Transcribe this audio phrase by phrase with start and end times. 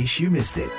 [0.00, 0.72] case you missed it.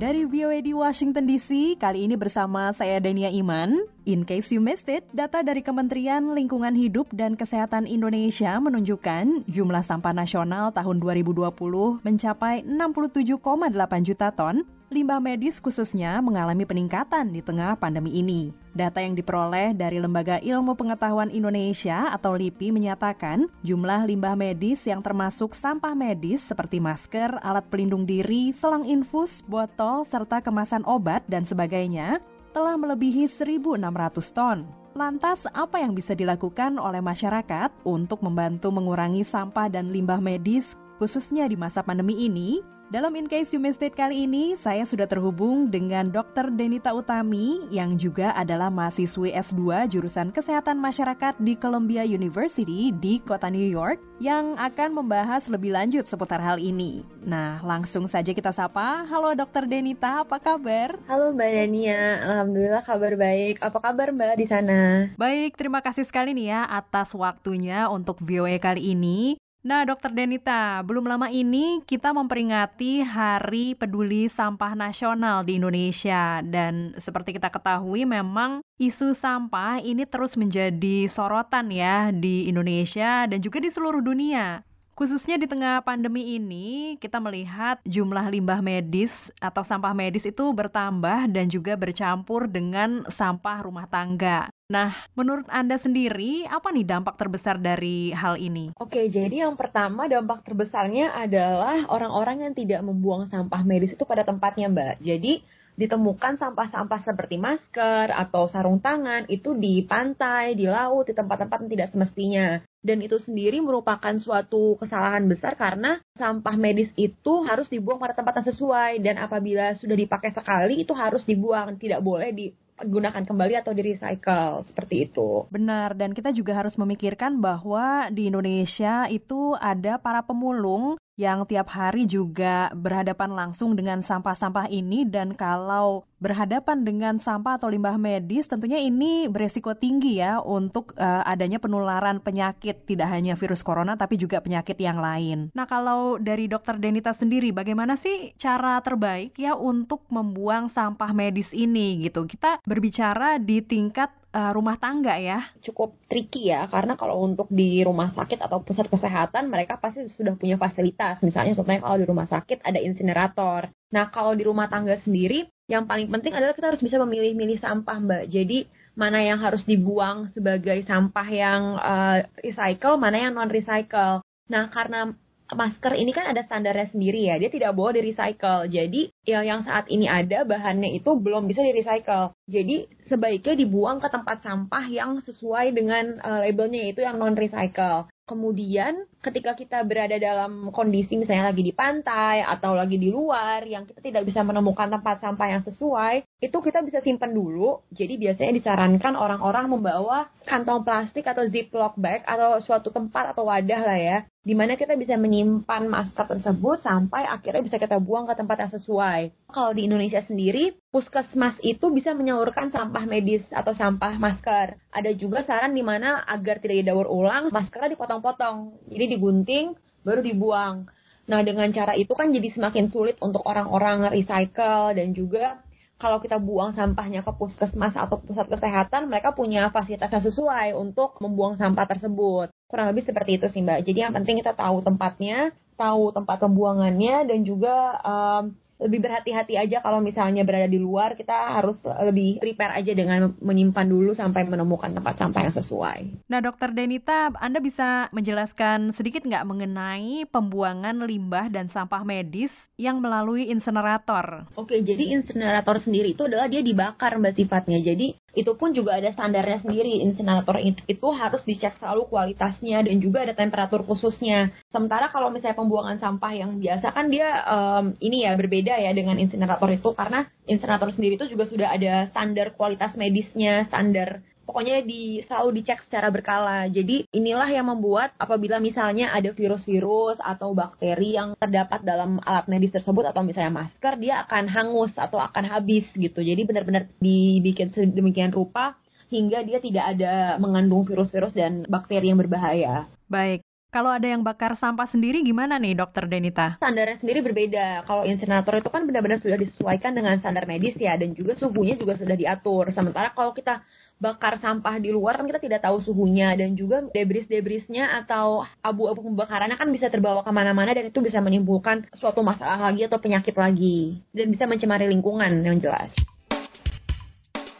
[0.00, 3.84] Dari VOA di Washington DC, kali ini bersama saya Dania Iman.
[4.08, 9.84] In case you missed it, data dari Kementerian Lingkungan Hidup dan Kesehatan Indonesia menunjukkan jumlah
[9.84, 11.52] sampah nasional tahun 2020
[12.00, 18.56] mencapai 67,8 juta ton limbah medis khususnya mengalami peningkatan di tengah pandemi ini.
[18.72, 25.04] Data yang diperoleh dari Lembaga Ilmu Pengetahuan Indonesia atau LIPI menyatakan jumlah limbah medis yang
[25.04, 31.44] termasuk sampah medis seperti masker, alat pelindung diri, selang infus, botol, serta kemasan obat dan
[31.44, 32.22] sebagainya
[32.56, 33.84] telah melebihi 1.600
[34.32, 34.64] ton.
[34.96, 41.46] Lantas, apa yang bisa dilakukan oleh masyarakat untuk membantu mengurangi sampah dan limbah medis, khususnya
[41.46, 42.77] di masa pandemi ini?
[42.88, 46.48] Dalam In Case You Missed It kali ini, saya sudah terhubung dengan Dr.
[46.48, 53.52] Denita Utami yang juga adalah mahasiswi S2 jurusan Kesehatan Masyarakat di Columbia University di kota
[53.52, 57.04] New York yang akan membahas lebih lanjut seputar hal ini.
[57.20, 59.04] Nah, langsung saja kita sapa.
[59.04, 59.68] Halo Dr.
[59.68, 60.96] Denita, apa kabar?
[61.12, 63.60] Halo Mbak Dania, Alhamdulillah kabar baik.
[63.60, 65.12] Apa kabar Mbak di sana?
[65.20, 69.36] Baik, terima kasih sekali nih ya atas waktunya untuk VOA kali ini.
[69.68, 76.96] Nah, Dokter Denita, belum lama ini kita memperingati Hari Peduli Sampah Nasional di Indonesia dan
[76.96, 83.60] seperti kita ketahui memang isu sampah ini terus menjadi sorotan ya di Indonesia dan juga
[83.60, 84.64] di seluruh dunia.
[84.96, 91.28] Khususnya di tengah pandemi ini, kita melihat jumlah limbah medis atau sampah medis itu bertambah
[91.28, 94.48] dan juga bercampur dengan sampah rumah tangga.
[94.68, 98.76] Nah, menurut Anda sendiri, apa nih dampak terbesar dari hal ini?
[98.76, 104.28] Oke, jadi yang pertama dampak terbesarnya adalah orang-orang yang tidak membuang sampah medis itu pada
[104.28, 105.00] tempatnya, Mbak.
[105.00, 105.40] Jadi,
[105.80, 111.72] ditemukan sampah-sampah seperti masker atau sarung tangan itu di pantai, di laut, di tempat-tempat yang
[111.72, 112.60] tidak semestinya.
[112.84, 118.44] Dan itu sendiri merupakan suatu kesalahan besar karena sampah medis itu harus dibuang pada tempat
[118.44, 122.36] yang sesuai dan apabila sudah dipakai sekali itu harus dibuang, tidak boleh
[122.82, 125.46] digunakan kembali atau di recycle seperti itu.
[125.50, 131.74] Benar dan kita juga harus memikirkan bahwa di Indonesia itu ada para pemulung yang tiap
[131.74, 138.46] hari juga berhadapan langsung dengan sampah-sampah ini dan kalau berhadapan dengan sampah atau limbah medis
[138.46, 144.14] tentunya ini beresiko tinggi ya untuk uh, adanya penularan penyakit tidak hanya virus corona tapi
[144.14, 145.50] juga penyakit yang lain.
[145.58, 151.50] Nah, kalau dari dokter Denita sendiri bagaimana sih cara terbaik ya untuk membuang sampah medis
[151.50, 152.30] ini gitu.
[152.30, 155.42] Kita berbicara di tingkat uh, rumah tangga ya?
[155.58, 160.38] Cukup tricky ya, karena kalau untuk di rumah sakit atau pusat kesehatan mereka pasti sudah
[160.38, 161.18] punya fasilitas.
[161.26, 163.74] Misalnya contohnya kalau di rumah sakit ada insinerator.
[163.90, 167.98] Nah kalau di rumah tangga sendiri, yang paling penting adalah kita harus bisa memilih-milih sampah
[167.98, 168.22] mbak.
[168.30, 174.22] Jadi mana yang harus dibuang sebagai sampah yang uh, recycle, mana yang non recycle.
[174.48, 175.12] Nah karena
[175.48, 178.68] masker ini kan ada standarnya sendiri ya, dia tidak boleh di recycle.
[178.68, 182.36] Jadi yang yang saat ini ada bahannya itu belum bisa di recycle.
[182.44, 188.08] Jadi sebaiknya dibuang ke tempat sampah yang sesuai dengan uh, labelnya yaitu yang non recycle.
[188.28, 193.82] Kemudian ketika kita berada dalam kondisi misalnya lagi di pantai atau lagi di luar yang
[193.82, 197.82] kita tidak bisa menemukan tempat sampah yang sesuai, itu kita bisa simpan dulu.
[197.90, 203.80] Jadi biasanya disarankan orang-orang membawa kantong plastik atau ziploc bag atau suatu tempat atau wadah
[203.82, 204.18] lah ya,
[204.48, 208.72] di mana kita bisa menyimpan masker tersebut sampai akhirnya bisa kita buang ke tempat yang
[208.72, 209.20] sesuai.
[209.50, 214.80] Kalau di Indonesia sendiri, puskesmas itu bisa menyalurkan sampah medis atau sampah masker.
[214.88, 218.88] Ada juga saran di mana agar tidak didaur ulang, maskernya dipotong-potong.
[218.88, 219.74] Jadi digunting,
[220.04, 220.86] baru dibuang.
[221.28, 225.60] Nah, dengan cara itu kan jadi semakin sulit untuk orang-orang recycle dan juga
[225.98, 231.18] kalau kita buang sampahnya ke puskesmas atau pusat kesehatan, mereka punya fasilitas yang sesuai untuk
[231.18, 232.54] membuang sampah tersebut.
[232.70, 233.82] Kurang lebih seperti itu sih, Mbak.
[233.82, 239.82] Jadi yang penting kita tahu tempatnya, tahu tempat pembuangannya, dan juga um, lebih berhati-hati aja
[239.82, 244.94] kalau misalnya berada di luar kita harus lebih prepare aja dengan menyimpan dulu sampai menemukan
[244.94, 245.98] tempat sampah yang sesuai.
[246.30, 253.02] Nah dokter Denita, Anda bisa menjelaskan sedikit nggak mengenai pembuangan limbah dan sampah medis yang
[253.02, 254.46] melalui insenerator?
[254.54, 257.82] Oke, jadi insenerator sendiri itu adalah dia dibakar mbak sifatnya.
[257.82, 259.98] Jadi itu pun juga ada standarnya sendiri.
[260.06, 264.54] Insinerator itu, itu harus dicek selalu kualitasnya dan juga ada temperatur khususnya.
[264.70, 269.18] Sementara kalau misalnya pembuangan sampah yang biasa kan dia um, ini ya berbeda ya dengan
[269.18, 275.20] insinerator itu karena insinerator sendiri itu juga sudah ada standar kualitas medisnya, standar pokoknya di
[275.28, 276.64] selalu dicek secara berkala.
[276.72, 282.72] Jadi inilah yang membuat apabila misalnya ada virus-virus atau bakteri yang terdapat dalam alat medis
[282.72, 286.24] tersebut atau misalnya masker, dia akan hangus atau akan habis gitu.
[286.24, 288.80] Jadi benar-benar dibikin sedemikian rupa
[289.12, 292.88] hingga dia tidak ada mengandung virus-virus dan bakteri yang berbahaya.
[293.08, 296.56] Baik, kalau ada yang bakar sampah sendiri gimana nih dokter Denita?
[296.56, 297.84] Standarnya sendiri berbeda.
[297.84, 302.00] Kalau insinerator itu kan benar-benar sudah disesuaikan dengan standar medis ya dan juga suhunya juga
[302.00, 302.72] sudah diatur.
[302.72, 303.60] Sementara kalau kita
[303.98, 309.58] bakar sampah di luar kan kita tidak tahu suhunya dan juga debris-debrisnya atau abu-abu pembakarannya
[309.58, 313.98] kan bisa terbawa ke mana-mana dan itu bisa menimbulkan suatu masalah lagi atau penyakit lagi
[314.14, 315.90] dan bisa mencemari lingkungan yang jelas.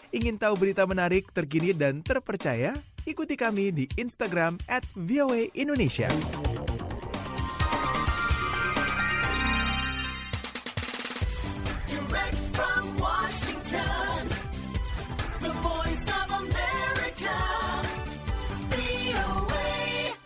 [0.08, 2.73] Ingin tahu berita menarik, terkini, dan terpercaya?
[3.05, 4.81] Ikuti kami di Instagram at
[5.52, 6.08] Indonesia.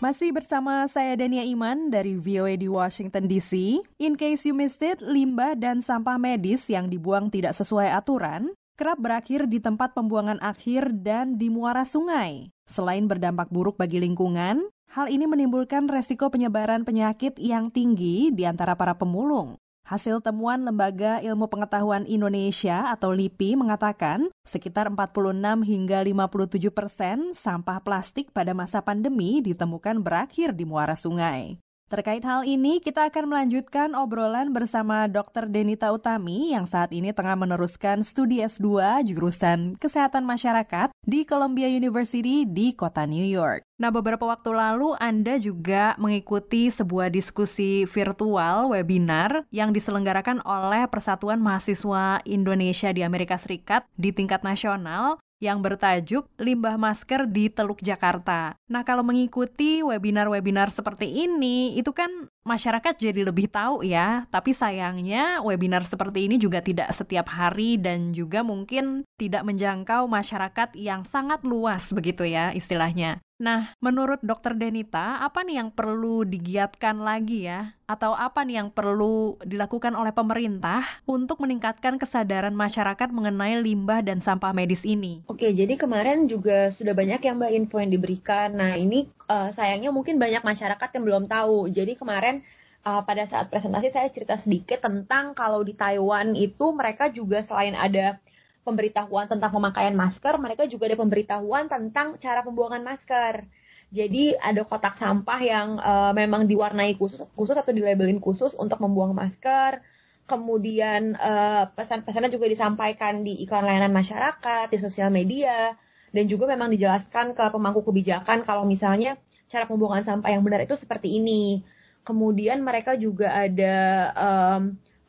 [0.02, 3.78] Masih bersama saya Dania Iman dari VOA di Washington DC.
[4.02, 8.98] In case you missed it, limbah dan sampah medis yang dibuang tidak sesuai aturan kerap
[8.98, 12.50] berakhir di tempat pembuangan akhir dan di muara sungai.
[12.66, 18.74] Selain berdampak buruk bagi lingkungan, hal ini menimbulkan resiko penyebaran penyakit yang tinggi di antara
[18.74, 19.54] para pemulung.
[19.92, 25.36] Hasil temuan Lembaga Ilmu Pengetahuan Indonesia atau LIPI mengatakan sekitar 46
[25.68, 31.60] hingga 57 persen sampah plastik pada masa pandemi ditemukan berakhir di muara sungai.
[31.92, 35.44] Terkait hal ini, kita akan melanjutkan obrolan bersama Dr.
[35.44, 42.48] Denita Utami yang saat ini tengah meneruskan studi S2 jurusan Kesehatan Masyarakat di Columbia University
[42.48, 43.68] di kota New York.
[43.76, 51.44] Nah, beberapa waktu lalu Anda juga mengikuti sebuah diskusi virtual webinar yang diselenggarakan oleh Persatuan
[51.44, 58.54] Mahasiswa Indonesia di Amerika Serikat di tingkat nasional yang bertajuk Limbah Masker di Teluk Jakarta.
[58.70, 64.30] Nah, kalau mengikuti webinar-webinar seperti ini, itu kan masyarakat jadi lebih tahu ya.
[64.30, 70.78] Tapi sayangnya webinar seperti ini juga tidak setiap hari dan juga mungkin tidak menjangkau masyarakat
[70.78, 73.18] yang sangat luas begitu ya istilahnya.
[73.42, 77.74] Nah, menurut Dokter Denita, apa nih yang perlu digiatkan lagi ya?
[77.90, 84.22] Atau apa nih yang perlu dilakukan oleh pemerintah untuk meningkatkan kesadaran masyarakat mengenai limbah dan
[84.22, 85.26] sampah medis ini?
[85.26, 88.54] Oke, jadi kemarin juga sudah banyak yang Mbak info yang diberikan.
[88.54, 91.66] Nah, ini uh, sayangnya mungkin banyak masyarakat yang belum tahu.
[91.74, 92.46] Jadi kemarin
[92.86, 97.74] uh, pada saat presentasi saya cerita sedikit tentang kalau di Taiwan itu mereka juga selain
[97.74, 98.22] ada
[98.62, 103.46] pemberitahuan tentang pemakaian masker, mereka juga ada pemberitahuan tentang cara pembuangan masker.
[103.92, 109.12] Jadi ada kotak sampah yang uh, memang diwarnai khusus, khusus atau dilabelin khusus untuk membuang
[109.12, 109.84] masker.
[110.24, 115.76] Kemudian uh, pesan-pesannya juga disampaikan di iklan layanan masyarakat, di sosial media,
[116.08, 119.20] dan juga memang dijelaskan ke pemangku kebijakan kalau misalnya
[119.52, 121.60] cara pembuangan sampah yang benar itu seperti ini.
[122.02, 123.76] Kemudian mereka juga ada
[124.16, 124.62] um,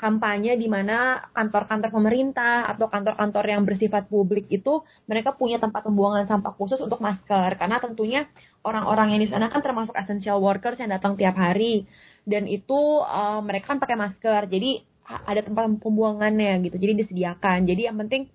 [0.03, 6.27] kampanye di mana kantor-kantor pemerintah atau kantor-kantor yang bersifat publik itu mereka punya tempat pembuangan
[6.27, 7.55] sampah khusus untuk masker.
[7.55, 8.27] Karena tentunya
[8.67, 11.87] orang-orang yang di sana kan termasuk essential workers yang datang tiap hari.
[12.27, 14.51] Dan itu uh, mereka kan pakai masker.
[14.51, 16.75] Jadi ada tempat pembuangannya gitu.
[16.75, 17.63] Jadi disediakan.
[17.63, 18.27] Jadi yang penting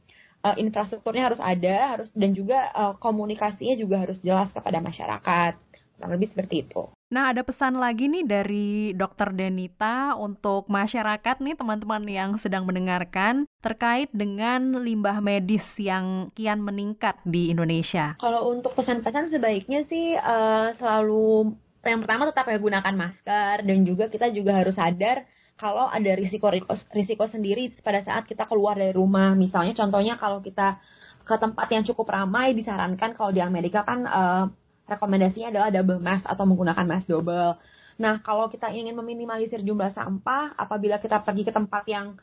[0.48, 5.52] uh, infrastrukturnya harus ada harus dan juga uh, komunikasinya juga harus jelas kepada masyarakat.
[6.00, 11.56] Kurang lebih seperti itu Nah, ada pesan lagi nih dari Dokter Denita untuk masyarakat nih
[11.56, 18.12] teman-teman yang sedang mendengarkan terkait dengan limbah medis yang kian meningkat di Indonesia.
[18.20, 24.12] Kalau untuk pesan-pesan sebaiknya sih uh, selalu yang pertama tetap ya gunakan masker dan juga
[24.12, 25.24] kita juga harus sadar
[25.56, 26.52] kalau ada risiko
[26.92, 29.32] risiko sendiri pada saat kita keluar dari rumah.
[29.32, 30.76] Misalnya contohnya kalau kita
[31.24, 34.44] ke tempat yang cukup ramai disarankan kalau di Amerika kan uh,
[34.88, 37.60] rekomendasinya adalah double mask atau menggunakan mask double.
[37.98, 42.16] Nah, kalau kita ingin meminimalisir jumlah sampah, apabila kita pergi ke tempat yang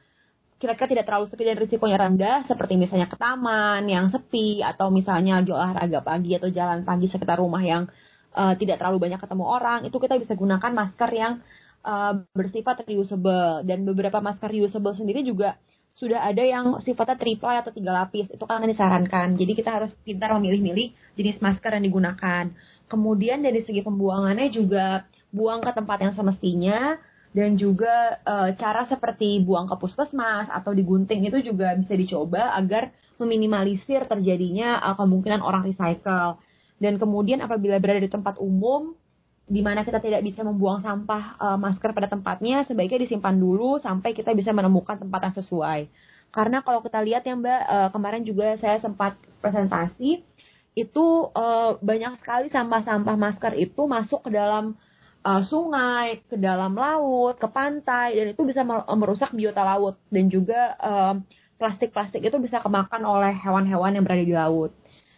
[0.56, 5.44] kira-kira tidak terlalu sepi dan risikonya rendah, seperti misalnya ke taman yang sepi, atau misalnya
[5.44, 7.92] lagi olahraga pagi atau jalan pagi sekitar rumah yang
[8.34, 11.34] uh, tidak terlalu banyak ketemu orang, itu kita bisa gunakan masker yang
[11.84, 13.68] uh, bersifat reusable.
[13.68, 15.60] Dan beberapa masker reusable sendiri juga
[15.96, 18.28] sudah ada yang sifatnya triple atau tiga lapis.
[18.28, 19.40] Itu kan disarankan.
[19.40, 22.52] Jadi kita harus pintar memilih-milih jenis masker yang digunakan.
[22.92, 27.00] Kemudian dari segi pembuangannya juga buang ke tempat yang semestinya.
[27.36, 32.96] Dan juga e, cara seperti buang ke puskesmas atau digunting itu juga bisa dicoba agar
[33.20, 36.40] meminimalisir terjadinya e, kemungkinan orang recycle.
[36.80, 38.96] Dan kemudian apabila berada di tempat umum
[39.46, 44.18] di mana kita tidak bisa membuang sampah uh, masker pada tempatnya, sebaiknya disimpan dulu sampai
[44.18, 45.80] kita bisa menemukan tempat yang sesuai.
[46.34, 49.14] Karena kalau kita lihat ya Mbak, uh, kemarin juga saya sempat
[49.46, 50.26] presentasi,
[50.76, 54.76] itu uh, banyak sekali sampah-sampah masker itu masuk ke dalam
[55.24, 58.66] uh, sungai, ke dalam laut, ke pantai, dan itu bisa
[58.98, 60.76] merusak biota laut dan juga
[61.56, 64.74] plastik-plastik uh, itu bisa kemakan oleh hewan-hewan yang berada di laut.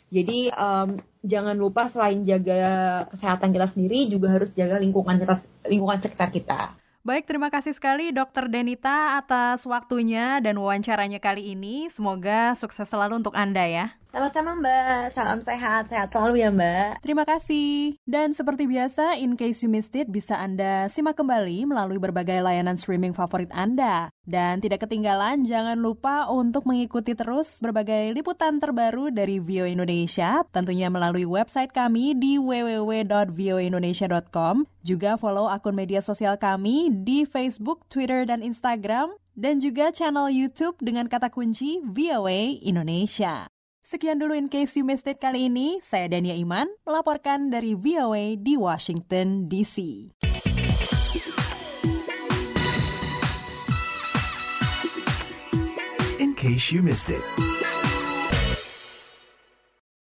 [0.08, 6.00] Jadi um, jangan lupa selain jaga kesehatan kita sendiri juga harus jaga lingkungan kita, lingkungan
[6.00, 6.62] sekitar kita.
[7.08, 11.88] Baik, terima kasih sekali Dokter Denita atas waktunya dan wawancaranya kali ini.
[11.88, 13.86] Semoga sukses selalu untuk Anda ya.
[14.08, 17.04] Sama-sama Mbak, salam sehat, sehat selalu ya Mbak.
[17.04, 18.00] Terima kasih.
[18.08, 22.80] Dan seperti biasa, in case you missed it, bisa Anda simak kembali melalui berbagai layanan
[22.80, 24.08] streaming favorit Anda.
[24.24, 30.88] Dan tidak ketinggalan, jangan lupa untuk mengikuti terus berbagai liputan terbaru dari Vio Indonesia, tentunya
[30.88, 34.56] melalui website kami di www.voindonesia.com.
[34.88, 40.80] Juga follow akun media sosial kami di Facebook, Twitter, dan Instagram, dan juga channel YouTube
[40.80, 43.52] dengan kata kunci VOA Indonesia.
[43.88, 45.80] Sekian dulu in case you missed it kali ini.
[45.80, 50.12] Saya Dania Iman melaporkan dari VOA di Washington DC.
[56.20, 57.47] In case you missed it.